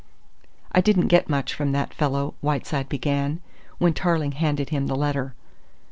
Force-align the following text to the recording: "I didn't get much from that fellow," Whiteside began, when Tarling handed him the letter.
"I 0.71 0.81
didn't 0.81 1.09
get 1.09 1.29
much 1.29 1.53
from 1.53 1.73
that 1.73 1.93
fellow," 1.93 2.33
Whiteside 2.41 2.89
began, 2.89 3.39
when 3.77 3.93
Tarling 3.93 4.31
handed 4.31 4.69
him 4.71 4.87
the 4.87 4.95
letter. 4.95 5.35